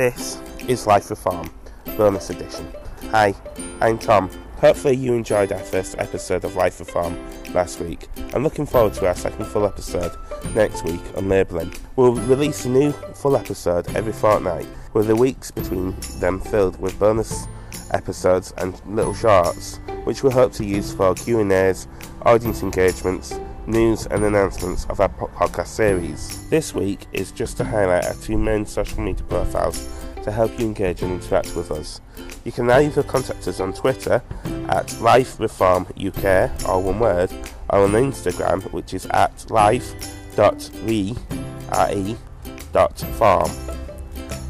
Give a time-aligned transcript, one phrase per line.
[0.00, 1.50] This is Life Reform,
[1.98, 2.66] bonus edition.
[3.10, 3.34] Hi,
[3.82, 4.30] I'm Tom.
[4.56, 7.18] Hopefully, you enjoyed our first episode of Life Reform
[7.52, 8.08] last week.
[8.32, 10.16] I'm looking forward to our second full episode
[10.54, 11.74] next week on labelling.
[11.96, 16.98] We'll release a new full episode every fortnight, with the weeks between them filled with
[16.98, 17.46] bonus
[17.90, 21.88] episodes and little shorts, which we hope to use for Q&As,
[22.22, 26.48] audience engagements, news and announcements of our podcast series.
[26.48, 29.88] This week is just to highlight our two main social media profiles
[30.22, 32.00] to help you engage and interact with us.
[32.44, 34.22] You can either contact us on Twitter
[34.68, 37.30] at Life Reform UK, or one word,
[37.70, 40.20] or on Instagram, which is at life.re.farm.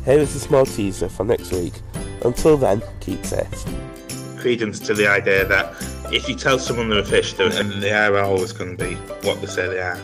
[0.05, 1.75] Here is a small teaser for next week.
[2.25, 3.65] Until then, keep safe.
[4.41, 5.75] Credence to the idea that
[6.12, 8.95] if you tell someone they're a fish, they're, they are always going to be
[9.27, 10.01] what they say they are.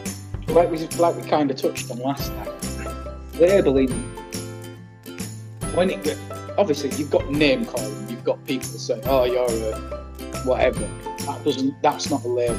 [0.49, 3.91] Like we like we kind of touched on last time, labeling
[5.77, 6.19] when it
[6.57, 9.79] obviously you've got name calling, you've got people saying, "Oh, you're a
[10.45, 10.88] whatever."
[11.27, 11.80] That doesn't.
[11.82, 12.59] That's not a label.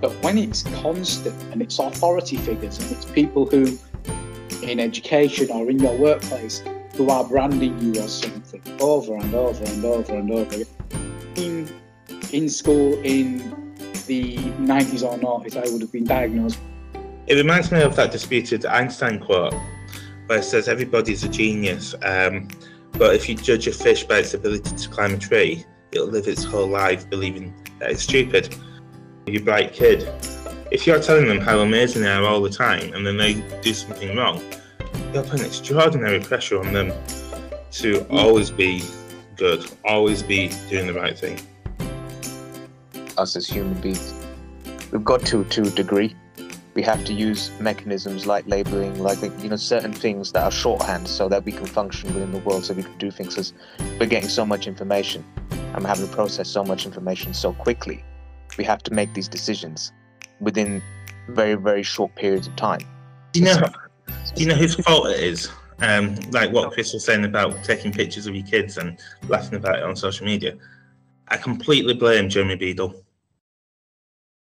[0.00, 3.78] But when it's constant and it's authority figures and it's people who,
[4.62, 6.62] in education or in your workplace,
[6.94, 10.64] who are branding you as something over and over and over and over.
[11.36, 11.68] In,
[12.32, 13.38] in school in
[14.06, 16.58] the 90s or 90s, I would have been diagnosed.
[17.26, 19.54] It reminds me of that disputed Einstein quote
[20.26, 22.48] where it says everybody's a genius, um,
[22.92, 26.28] but if you judge a fish by its ability to climb a tree, it'll live
[26.28, 28.54] its whole life believing that it's stupid.
[29.26, 30.08] You bright kid,
[30.70, 33.74] if you're telling them how amazing they are all the time and then they do
[33.74, 34.42] something wrong,
[35.12, 36.92] you're putting extraordinary pressure on them
[37.70, 38.82] to always be
[39.36, 41.38] good, always be doing the right thing.
[43.18, 44.14] Us as human beings,
[44.90, 46.14] we've got to to a degree.
[46.74, 51.06] We have to use mechanisms like labeling, like you know, certain things that are shorthand,
[51.06, 53.36] so that we can function within the world, so we can do things.
[53.36, 53.52] As
[54.00, 58.02] we're getting so much information, and having to process so much information so quickly,
[58.56, 59.92] we have to make these decisions
[60.40, 60.82] within
[61.28, 62.80] very very short periods of time.
[63.34, 63.68] You know?
[64.34, 65.50] Do you know whose fault it is?
[65.80, 68.98] Um, like what Chris was saying about taking pictures of your kids and
[69.28, 70.56] laughing about it on social media.
[71.28, 72.94] I completely blame Jeremy Beadle.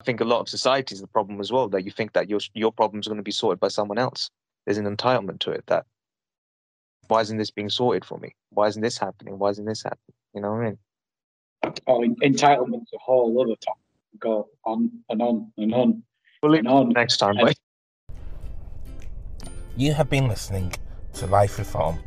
[0.01, 1.69] I think a lot of society is the problem as well.
[1.69, 4.31] That you think that your your problems are going to be sorted by someone else.
[4.65, 5.65] There's an entitlement to it.
[5.67, 5.85] That
[7.09, 8.35] why isn't this being sorted for me?
[8.51, 9.39] Why isn't this happening?
[9.39, 10.15] Why isn't this happening?
[10.35, 10.79] You know what I mean?
[11.87, 13.83] Oh, entitlement's a whole other topic.
[14.19, 16.03] Go on and on and on.
[16.43, 16.89] We'll leave and on.
[16.91, 17.37] next time.
[17.37, 17.59] And- Wait.
[19.79, 20.73] You have been listening
[21.13, 21.99] to Life Reform,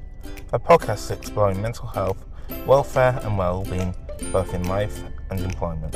[0.52, 2.26] a podcast exploring mental health,
[2.66, 3.94] welfare, and well-being
[4.32, 5.94] both in life and employment.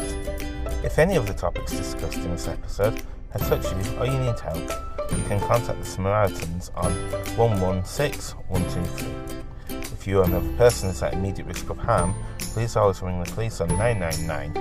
[0.86, 3.02] If any of the topics discussed in this episode
[3.32, 4.70] have touched you or you need help,
[5.12, 6.94] you can contact the Samaritans on
[7.38, 9.76] 116123.
[9.76, 13.32] If you or another person is at immediate risk of harm, please always ring the
[13.32, 14.56] police on 999,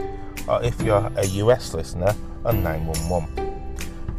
[0.48, 2.14] or if you're a US listener,
[2.46, 3.51] on 911.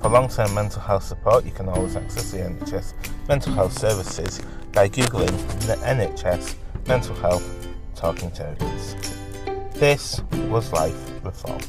[0.03, 2.94] For long-term mental health support, you can always access the NHS
[3.30, 4.41] mental health services
[4.74, 5.31] by googling
[5.66, 6.56] the NHS
[6.86, 9.00] mental health talking therapies.
[9.75, 10.94] This was Life
[11.24, 11.62] Reform.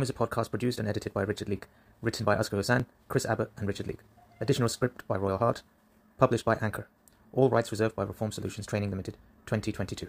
[0.00, 1.66] is a podcast produced and edited by Richard Leake,
[2.00, 4.00] written by Oscar Hassan, Chris Abbott, and Richard Leake.
[4.40, 5.62] Additional script by Royal Hart,
[6.16, 6.88] published by Anchor.
[7.34, 10.08] All rights reserved by Reform Solutions Training Limited, 2022.